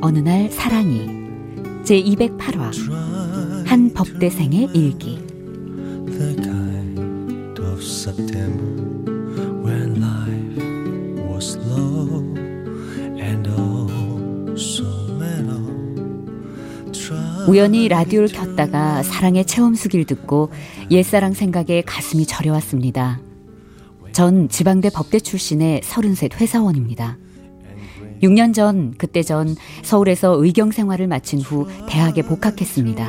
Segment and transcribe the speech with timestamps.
[0.00, 1.08] 어느 날 사랑이
[1.84, 5.18] 제 208화 한 법대생의 일기
[17.48, 20.50] 우연히 라디오를 켰다가 사랑의 체험수기를 듣고
[20.90, 23.20] 옛사랑 생각에 가슴이 저려왔습니다.
[24.12, 27.16] 전 지방대 법대 출신의 33 회사원입니다.
[28.22, 33.08] 6년 전, 그때 전 서울에서 의경 생활을 마친 후 대학에 복학했습니다.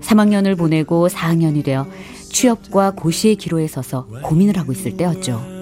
[0.00, 1.86] 3학년을 보내고 4학년이 되어
[2.30, 5.60] 취업과 고시의 기로에 서서 고민을 하고 있을 때였죠.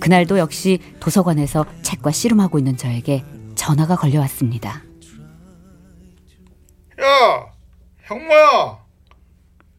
[0.00, 3.24] 그날도 역시 도서관에서 책과 씨름하고 있는 저에게
[3.54, 4.82] 전화가 걸려왔습니다.
[7.00, 7.46] 야,
[8.02, 8.78] 형모야,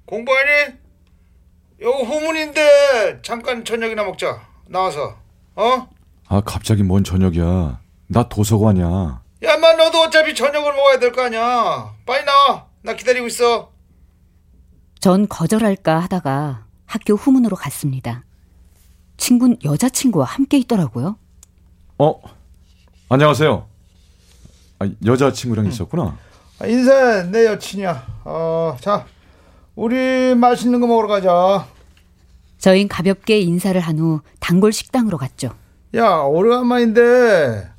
[0.05, 0.73] 공부하니?
[1.81, 4.41] 여기 후문인데 잠깐 저녁이나 먹자.
[4.67, 5.17] 나와서,
[5.55, 5.87] 어?
[6.35, 11.93] 아 갑자기 뭔 저녁이야 나 도서관이야 야, 만 너도 어차피 저녁을 먹어야 될 거 아니야.
[12.05, 12.65] 빨리 나와.
[12.81, 13.71] 나 기다리고 있어.
[14.99, 18.23] 전 거절할까 하다가 학교 후문으로 갔습니다.
[19.17, 21.17] 친구는 여자친구와 함께 있더라고요.
[21.99, 22.19] 어
[23.07, 23.67] 안녕하세요
[24.79, 26.17] 아, 여자친구랑 있었구나
[26.59, 28.21] 아, 인사 내 여친이야.
[28.25, 29.05] 어, 자,
[29.75, 31.67] 우리 맛있는 거 먹으러 가자.
[32.57, 35.53] 저흰 가볍게 인사를 한 후 단골 식당으로 갔죠.
[35.93, 37.69] 야, 오래간만인데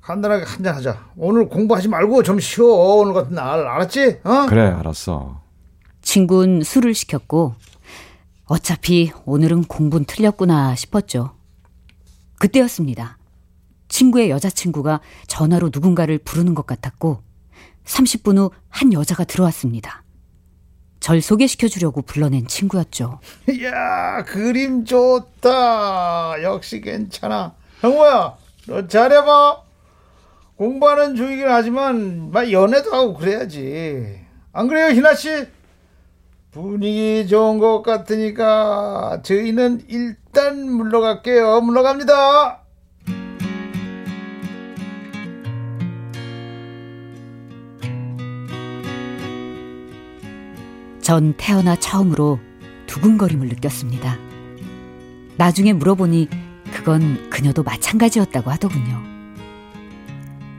[0.00, 1.06] 간단하게 한잔 하자.
[1.16, 2.64] 오늘 공부하지 말고 좀 쉬어.
[2.66, 4.20] 오늘 같은 날 알았지?
[4.24, 4.46] 어?
[4.48, 5.40] 그래 알았어
[6.02, 7.54] 친구는 술을 시켰고
[8.46, 11.30] 어차피 오늘은 공부는 틀렸구나 싶었죠.
[12.40, 13.18] 그때였습니다.
[13.88, 17.22] 친구의 여자친구가 전화로 누군가를 부르는 것 같았고
[17.84, 20.01] 30분 후 한 여자가 들어왔습니다.
[21.02, 23.18] 절 소개시켜 주려고 불러낸 친구였죠.
[23.64, 26.40] 야 그림 좋다.
[26.44, 27.54] 역시 괜찮아.
[27.80, 28.36] 형모야
[28.68, 29.62] 너 잘해봐.
[30.54, 34.20] 공부하는 중이긴 하지만 막 연애도 하고 그래야지.
[34.52, 35.28] 안 그래요 희나 씨?
[36.52, 41.62] 분위기 좋은 것 같으니까 저희는 일단 물러갈게요.
[41.62, 42.61] 물러갑니다
[51.12, 52.40] 전 태어나 처음으로
[52.86, 54.16] 두근거림을 느꼈습니다.
[55.36, 56.26] 나중에 물어보니
[56.72, 59.02] 그건 그녀도 마찬가지였다고 하더군요.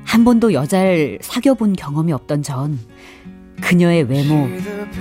[0.03, 2.77] 한 번도 여자를 사귀어본 경험이 없던 전
[3.61, 4.47] 그녀의 외모,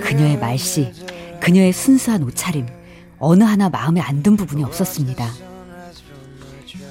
[0.00, 0.90] 그녀의 말씨,
[1.42, 2.64] 그녀의 순수한 옷차림
[3.19, 5.28] 어느 하나 마음에 안 든 부분이 없었습니다.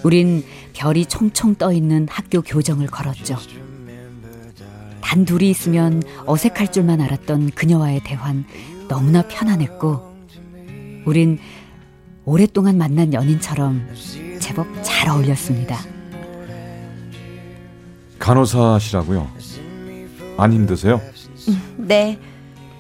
[0.04, 3.38] 우린 별이 총총 떠 있는 학교 교정을 걸었죠.
[5.02, 8.46] 단 둘이 있으면 어색할 줄만 알았던 그녀와의 대화는
[8.88, 10.12] 너무나 편안했고,
[11.06, 11.40] 우린
[12.26, 13.88] 오랫동안 만난 연인처럼
[14.40, 15.78] 제법 잘 어울렸습니다.
[18.20, 19.28] 간호사시라고요
[20.38, 21.02] 안 힘드세요?
[21.78, 22.20] 네.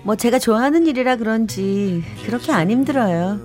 [0.03, 3.39] 뭐 제가 좋아하는 일이라 그런지 그렇게 안 힘들어요.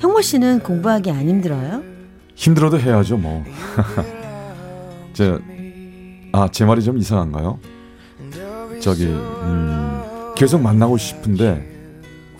[0.00, 1.82] 형모 씨는 공부하기 안 힘들어요?
[2.34, 3.42] 힘들어도 해야죠 뭐
[5.14, 5.38] 제,
[6.32, 7.58] 아, 제 말이 좀 이상한가요?
[8.80, 10.02] 저기, 음,
[10.36, 11.66] 계속 만나고 싶은데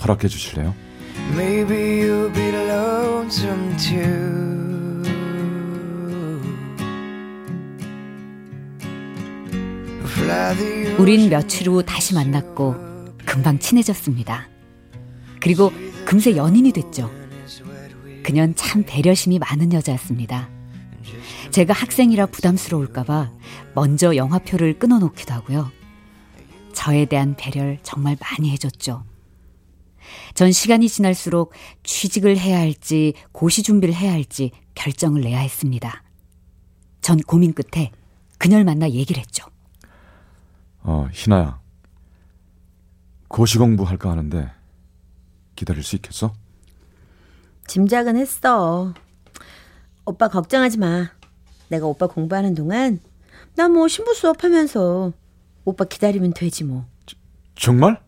[0.02, 0.74] 허락해 주실래요?
[1.32, 5.02] Maybe you'll be lonesome too.
[10.04, 12.74] Fly the 우린 며칠 후 다시 만났고
[13.24, 14.48] 금방 친해졌습니다.
[15.40, 15.72] 그리고
[16.04, 17.10] 금세 연인이 됐죠.
[18.22, 20.48] 그년 참 배려심이 많은 여자였습니다.
[21.50, 23.30] 제가 학생이라 부담스러울까봐
[23.74, 25.70] 먼저 영화표를 끊어놓기도 하고요.
[26.86, 29.04] 저에 대한 배려를 정말 많이 해줬죠.
[30.34, 31.52] 전 시간이 지날수록
[31.82, 36.04] 취직을 해야 할지 고시 준비를 해야 할지 결정을 내야 했습니다.
[37.00, 37.90] 전 고민 끝에
[38.38, 39.44] 그녀를 만나 얘기를 했죠.
[40.84, 41.58] 어, 희나야.
[43.26, 44.48] 고시 공부할까 하는데
[45.56, 46.34] 기다릴 수 있겠어?
[47.66, 48.94] 짐작은 했어.
[50.04, 51.10] 오빠 걱정하지 마.
[51.68, 53.00] 내가 오빠 공부하는 동안
[53.56, 55.12] 나 뭐 신부 수업하면서
[55.66, 56.86] 오빠 기다리면 되지 뭐.
[57.56, 58.00] 정말?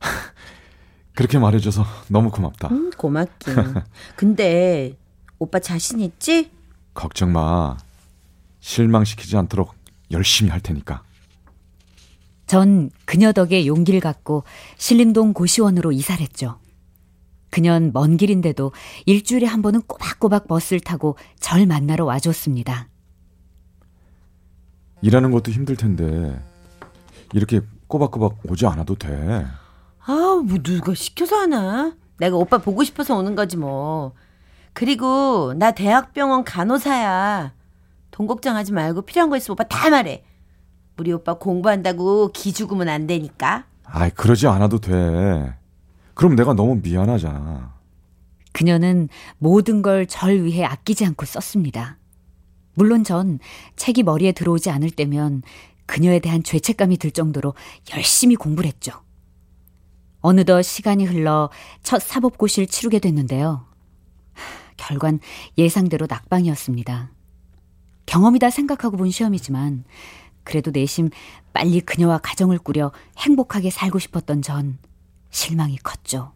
[1.14, 2.68] 그렇게 말해줘서 너무 고맙다.
[2.68, 3.54] 음, 고맙긴.
[4.16, 4.98] 근데
[5.38, 6.50] 오빠 자신 있지?
[6.92, 7.76] 걱정 마.
[8.60, 9.74] 실망시키지 않도록
[10.10, 11.04] 열심히 할 테니까.
[12.46, 14.42] 전 그녀 덕에 용기를 갖고
[14.76, 16.58] 신림동 고시원으로 이사를 했죠.
[17.50, 18.72] 그년 먼 길인데도
[19.06, 22.88] 일주일에 한 번은 꼬박꼬박 버스를 타고 절 만나러 와줬습니다.
[25.02, 26.42] 일하는 것도 힘들 텐데
[27.32, 29.46] 이렇게 꼬박꼬박 오지 않아도 돼.
[30.06, 31.94] 아우, 뭐 누가 시켜서 하나?
[32.18, 34.12] 내가 오빠 보고 싶어서 오는 거지 뭐.
[34.72, 37.52] 그리고 나 대학병원 간호사야.
[38.10, 40.24] 돈 걱정하지 말고 필요한 거 있으면 오빠 다 말해.
[40.98, 43.64] 우리 오빠 공부한다고 기 죽으면 안 되니까.
[43.84, 45.54] 아이, 그러지 않아도 돼.
[46.14, 47.72] 그럼 내가 너무 미안하잖아.
[48.52, 49.08] 그녀는
[49.38, 51.96] 모든 걸 절 위해 아끼지 않고 썼습니다.
[52.74, 53.38] 물론 전
[53.76, 55.42] 책이 머리에 들어오지 않을 때면
[55.92, 57.52] 그녀에 대한 죄책감이 들 정도로
[57.94, 58.92] 열심히 공부를 했죠.
[60.20, 61.50] 어느덧 시간이 흘러
[61.82, 63.66] 첫 사법고시를 치르게 됐는데요.
[64.78, 65.20] 결과는
[65.58, 67.10] 예상대로 낙방이었습니다.
[68.06, 69.84] 경험이다 생각하고 본 시험이지만
[70.44, 71.10] 그래도 내심
[71.52, 74.78] 빨리 그녀와 가정을 꾸려 행복하게 살고 싶었던 전
[75.28, 76.32] 실망이 컸죠.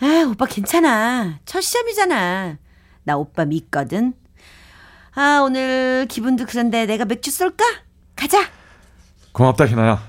[0.00, 1.40] 아, 오빠 괜찮아.
[1.44, 2.56] 첫 시험이잖아.
[3.02, 4.14] 나 오빠 믿거든.
[5.14, 7.64] 아, 오늘 기분도 그런데 내가 맥주 쏠까?
[8.16, 8.63] 가자.
[9.34, 10.00] 고맙다, 희나야.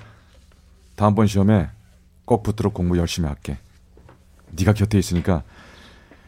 [0.95, 1.68] 다음번 시험에
[2.25, 3.57] 꼭 붙도록 공부 열심히 할게.
[4.51, 5.42] 네가 곁에 있으니까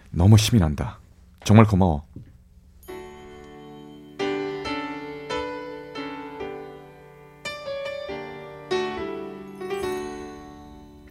[0.10, 0.98] 너무 힘이 난다.
[1.44, 2.08] 정말 고마워.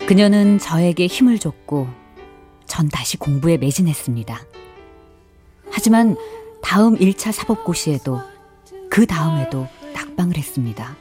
[0.08, 1.88] 그녀는 저에게 힘을 줬고
[2.66, 4.40] 전 다시 공부에 매진했습니다.
[5.70, 6.16] 하지만
[6.64, 8.20] 다음 1차 사법고시에도
[8.90, 10.96] 그 다음에도 낙방을 했습니다.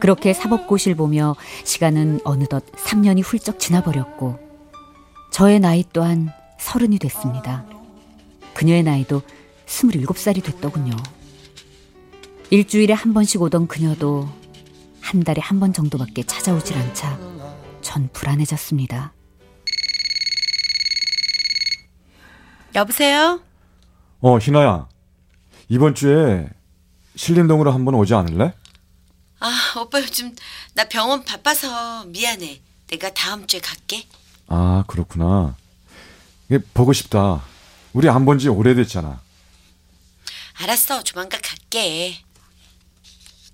[0.00, 4.38] 그렇게 사법고시를 보며 시간은 어느덧 3년이 훌쩍 지나버렸고
[5.30, 7.64] 저의 나이 또한 서른이 됐습니다.
[8.54, 9.22] 그녀의 나이도
[9.66, 10.96] 27살이 됐더군요.
[12.50, 14.28] 일주일에 한 번씩 오던 그녀도
[15.00, 17.18] 한 달에 한 번 정도밖에 찾아오질 않자
[17.80, 19.12] 전 불안해졌습니다.
[22.74, 23.40] 여보세요?
[24.20, 24.88] 어, 희나야.
[25.68, 26.48] 이번 주에
[27.16, 28.52] 신림동으로 한번 오지 않을래?
[29.74, 30.34] 아, 오빠 요즘
[30.74, 32.60] 나 병원 바빠서 미안해.
[32.88, 34.06] 내가 다음 주에 갈게.
[34.48, 35.56] 아, 그렇구나.
[36.74, 37.44] 보고 싶다.
[37.92, 39.20] 우리 안 본 지 오래됐잖아.
[40.54, 41.02] 알았어.
[41.04, 42.18] 조만간 갈게.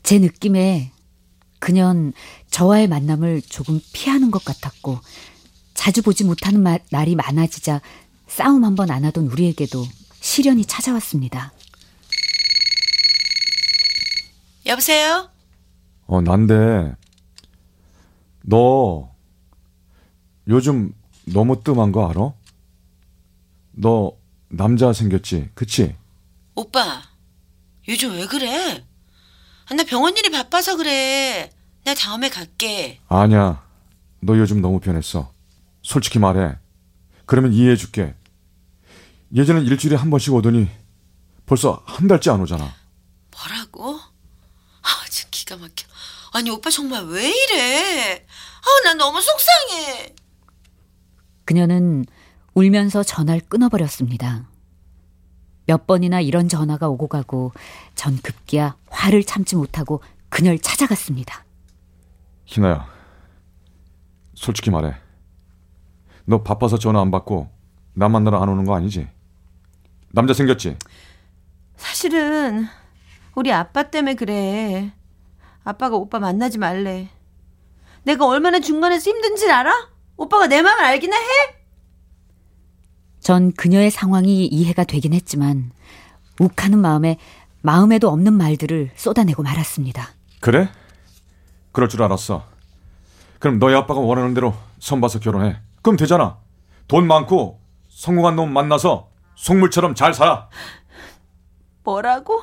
[0.03, 0.93] 제 느낌에
[1.59, 2.13] 그년
[2.51, 5.01] 저와의 만남을 조금 피하는 것 같았고
[5.75, 7.81] 자주 보지 못하는 마, 날이 많아지자
[8.29, 9.87] 싸움 한 번 안 하던 우리에게도
[10.21, 11.53] 시련이 찾아왔습니다.
[14.67, 15.29] 여보세요?
[16.07, 16.95] 어, 난데
[18.43, 19.13] 너
[20.49, 20.95] 요즘
[21.25, 22.33] 너무 뜸한 거 알아?
[23.73, 24.13] 너
[24.49, 25.51] 남자 생겼지?
[25.55, 25.97] 그치?
[26.55, 27.03] 오빠,
[27.89, 28.85] 요즘 왜 그래?
[29.69, 31.51] 아, 나 병원 일이 바빠서 그래.
[31.85, 33.01] 나 다음에 갈게.
[33.09, 33.65] 아니야.
[34.21, 35.33] 너 요즘 너무 변했어.
[35.83, 36.57] 솔직히 말해.
[37.27, 38.15] 그러면 이해해 줄게.
[39.35, 40.69] 예전엔 일주일에 한 번씩 오더니
[41.47, 42.73] 벌써 한 달째 안 오잖아.
[43.37, 43.96] 뭐라고?
[45.47, 45.87] 아, 기가 막혀.
[46.33, 48.27] 아니, 오빠 정말 왜 이래?
[48.27, 50.15] 아, 나 너무 속상해.
[51.45, 52.05] 그녀는
[52.55, 54.49] 울면서 전화를 끊어버렸습니다.
[55.67, 57.53] 몇 번이나 이런 전화가 오고 가고
[57.95, 61.45] 전 급기야 화를 참지 못하고 그녀를 찾아갔습니다.
[62.45, 62.87] 희나야.
[64.35, 64.95] 솔직히 말해.
[66.25, 67.49] 너 바빠서 전화 안 받고
[67.95, 69.09] 나 만나러 안 오는 거 아니지?
[70.11, 70.77] 남자 생겼지?
[71.77, 72.67] 사실은
[73.35, 74.93] 우리 아빠 때문에 그래.
[75.67, 77.09] 아빠가 오빠 만나지 말래.
[78.05, 79.89] 내가 얼마나 중간에서 힘든지 알아?
[80.17, 81.23] 오빠가 내 마음을 알기나 해?
[83.19, 85.73] 전 그녀의 상황이 이해가 되긴 했지만
[86.39, 87.19] 욱하는 마음에
[87.63, 90.11] 마음에도 없는 말들을 쏟아내고 말았습니다.
[90.39, 90.71] 그래?
[91.73, 92.47] 그럴 줄 알았어.
[93.41, 95.57] 그럼 너희 아빠가 원하는 대로 선 봐서 결혼해.
[95.83, 96.39] 그럼 되잖아.
[96.87, 100.49] 돈 많고 성공한 놈 만나서 속물처럼 잘 살아.
[101.83, 102.41] 뭐라고?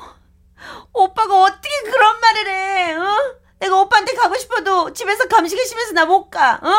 [0.92, 2.94] 오빠가 어떻게 그런 말을 해?
[2.96, 3.34] 어?
[3.58, 6.60] 내가 오빠한테 가고 싶어도 집에서 감시기 심해서 나 못 가.
[6.62, 6.70] 어?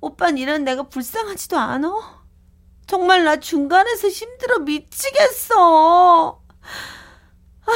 [0.00, 2.18] 오빠는 이런 내가 불쌍하지도 않아.
[2.86, 6.40] 정말 나 중간에서 힘들어 미치겠어.
[7.66, 7.72] 아,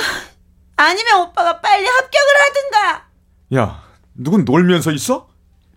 [0.76, 3.08] 아니면 오빠가 빨리 합격을 하든가.
[3.56, 3.82] 야,
[4.14, 5.28] 누군 놀면서 있어?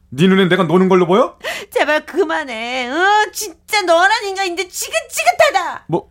[0.10, 1.38] 네 눈엔 내가 노는 걸로 보여?
[1.74, 2.90] 제발 그만해.
[2.90, 5.86] 어, 진짜 너란 인간인데 지긋지긋하다.
[5.90, 6.10] 뭐,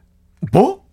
[0.52, 0.83] 뭐?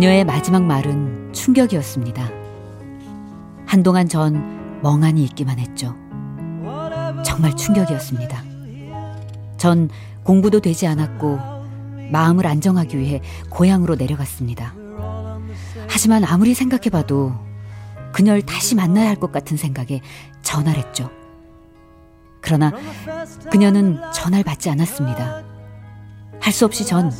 [0.00, 2.30] 그녀의 마지막 말은 충격이었습니다.
[3.66, 5.94] 한동안 전 멍하니 있기만 했죠.
[7.22, 8.42] 정말 충격이었습니다.
[9.58, 9.90] 전
[10.22, 11.38] 공부도 되지 않았고
[12.10, 14.72] 마음을 안정하기 위해 고향으로 내려갔습니다.
[15.86, 17.34] 하지만 아무리 생각해봐도
[18.14, 20.00] 그녀를 다시 만나야 할 것 같은 생각에
[20.40, 21.10] 전화를 했죠.
[22.40, 22.72] 그러나
[23.50, 25.42] 그녀는 전화를 받지 않았습니다.
[26.40, 27.12] 할 수 없이 전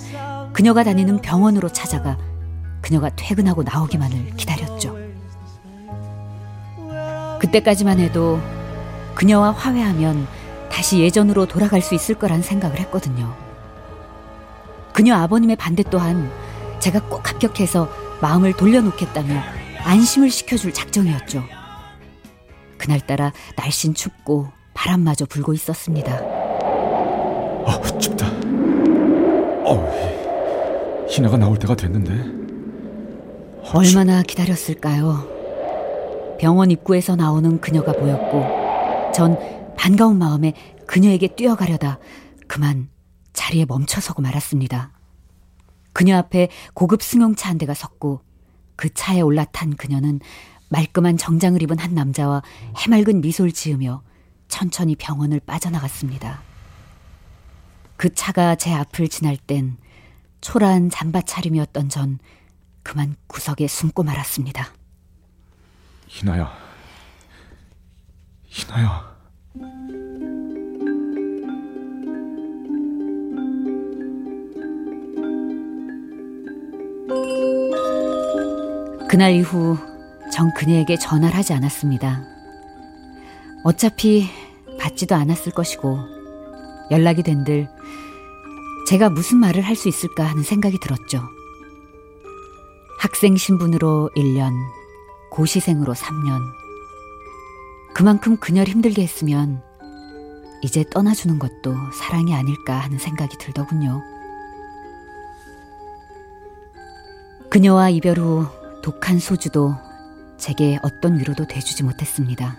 [0.54, 2.16] 그녀가 다니는 병원으로 찾아가
[2.80, 4.96] 그녀가 퇴근하고 나오기만을 기다렸죠.
[7.40, 8.40] 그때까지만 해도
[9.14, 10.26] 그녀와 화해하면
[10.70, 13.34] 다시 예전으로 돌아갈 수 있을 거란 생각을 했거든요.
[14.92, 16.30] 그녀 아버님의 반대 또한
[16.78, 17.88] 제가 꼭 합격해서
[18.20, 19.34] 마음을 돌려놓겠다며
[19.82, 21.42] 안심을 시켜줄 작정이었죠.
[22.78, 26.16] 그날따라 날씬 춥고 바람마저 불고 있었습니다.
[27.64, 28.26] 어, 춥다.
[29.66, 32.39] 어, 희나가 나올 때가 됐는데.
[33.72, 35.28] 얼마나 기다렸을까요?
[36.40, 39.38] 병원 입구에서 나오는 그녀가 보였고, 전
[39.76, 40.54] 반가운 마음에
[40.86, 41.98] 그녀에게 뛰어가려다
[42.48, 42.88] 그만
[43.32, 44.92] 자리에 멈춰서고 말았습니다.
[45.92, 48.22] 그녀 앞에 고급 승용차 한 대가 섰고,
[48.74, 50.20] 그 차에 올라탄 그녀는
[50.68, 52.42] 말끔한 정장을 입은 한 남자와
[52.76, 54.02] 해맑은 미소를 지으며
[54.48, 56.42] 천천히 병원을 빠져나갔습니다.
[57.96, 59.76] 그 차가 제 앞을 지날 땐
[60.40, 62.18] 초라한 잠바 차림이었던 전
[62.82, 64.68] 그만 구석에 숨고 말았습니다.
[66.08, 66.50] 희나야.
[68.46, 69.10] 희나야.
[79.08, 79.76] 그날 이후
[80.32, 82.22] 전 그녀에게 전화를 하지 않았습니다.
[83.64, 84.28] 어차피
[84.78, 85.98] 받지도 않았을 것이고
[86.90, 87.68] 연락이 된들
[88.88, 91.22] 제가 무슨 말을 할 수 있을까 하는 생각이 들었죠.
[93.00, 94.52] 학생 신분으로 1년,
[95.30, 96.38] 고시생으로 3년.
[97.94, 99.62] 그만큼 그녀를 힘들게 했으면
[100.62, 104.02] 이제 떠나주는 것도 사랑이 아닐까 하는 생각이 들더군요.
[107.48, 108.46] 그녀와 이별 후
[108.82, 109.74] 독한 소주도
[110.36, 112.58] 제게 어떤 위로도 돼주지 못했습니다.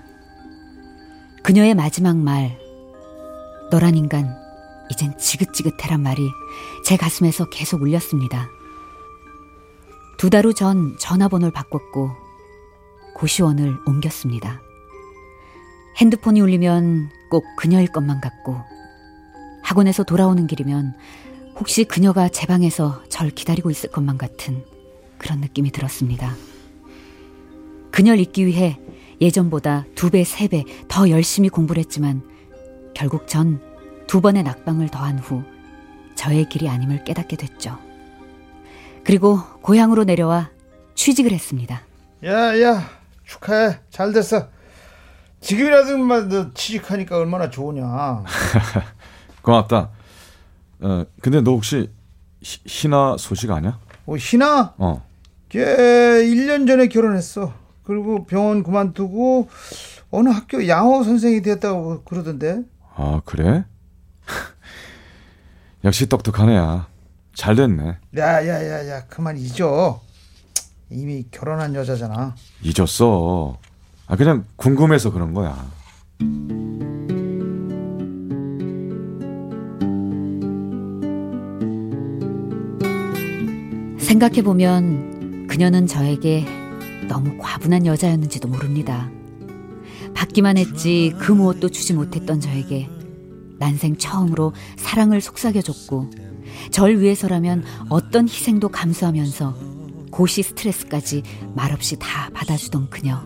[1.43, 2.57] 그녀의 마지막 말,
[3.69, 4.35] 너란 인간,
[4.89, 6.27] 이젠 지긋지긋해란 말이
[6.83, 8.49] 제 가슴에서 계속 울렸습니다.
[10.21, 12.11] 두 달 후 전 전화번호를 바꿨고
[13.15, 14.61] 고시원을 옮겼습니다.
[15.97, 18.55] 핸드폰이 울리면 꼭 그녀일 것만 같고
[19.63, 20.93] 학원에서 돌아오는 길이면
[21.59, 24.63] 혹시 그녀가 제 방에서 절 기다리고 있을 것만 같은
[25.17, 26.35] 그런 느낌이 들었습니다.
[27.91, 28.79] 그녀를 잊기 위해
[29.21, 32.21] 예전보다 두 배, 세 배 더 열심히 공부를 했지만
[32.93, 33.59] 결국 전
[34.05, 35.41] 두 번의 낙방을 더한 후
[36.13, 37.79] 저의 길이 아님을 깨닫게 됐죠.
[39.03, 40.49] 그리고 고향으로 내려와
[40.95, 41.81] 취직을 했습니다.
[42.25, 42.89] 야, 야,
[43.25, 43.79] 축하해.
[43.89, 44.47] 잘 됐어.
[45.39, 48.23] 지금이라도 너 취직하니까 얼마나 좋으냐.
[49.41, 49.89] 고맙다.
[50.81, 51.89] 어, 근데 너 혹시
[52.41, 53.79] 희, 희나 소식 아냐?
[54.05, 54.73] 어, 희나?
[54.77, 55.03] 어.
[55.49, 57.53] 걔 1년 전에 결혼했어.
[57.83, 59.49] 그리고 병원 그만두고
[60.11, 62.61] 어느 학교 양호 선생이 됐다고 그러던데.
[62.95, 63.65] 아, 그래?
[65.83, 66.87] 역시 똑똑한 애야.
[67.33, 67.97] 잘 됐네.
[68.17, 70.01] 야, 야, 야, 야, 그만 잊어.
[70.89, 72.35] 이미 결혼한 여자잖아.
[72.61, 73.57] 잊었어.
[74.07, 75.55] 아, 그냥 궁금해서 그런 거야.
[83.99, 86.45] 생각해 보면 그녀는 저에게
[87.07, 89.09] 너무 과분한 여자였는지도 모릅니다.
[90.13, 92.89] 받기만 했지 그 무엇도 주지 못했던 저에게
[93.61, 96.09] 난생 처음으로 사랑을 속삭여줬고
[96.71, 99.55] 절 위해서라면 어떤 희생도 감수하면서
[100.09, 101.21] 고시 스트레스까지
[101.55, 103.21] 말없이 다 받아주던 그녀.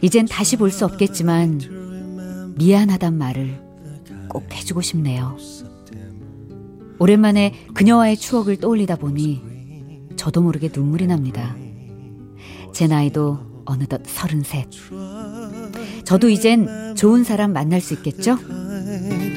[0.00, 3.60] 이젠 다시 볼 수 없겠지만 미안하단 말을
[4.28, 5.36] 꼭 해주고 싶네요.
[7.00, 9.42] 오랜만에 그녀와의 추억을 떠올리다 보니
[10.16, 11.56] 저도 모르게 눈물이 납니다.
[12.72, 14.68] 제 나이도 어느덧 서른셋.
[16.04, 18.38] 저도 이젠 좋은 사람 만날 수 있겠죠?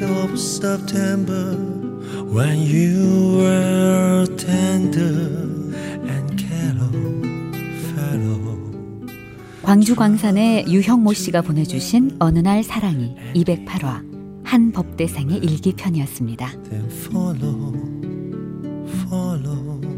[0.04, 1.56] Of September
[2.26, 5.30] when you were tender
[6.08, 7.22] and callow
[7.96, 8.72] fellow.
[9.62, 14.02] 광주 광산의 유형모 씨가 보내주신 어느 날 사랑이 208화
[14.44, 16.52] 한 법대생의 일기편이었습니다.
[16.70, 17.74] Then follow,
[19.08, 19.93] follow.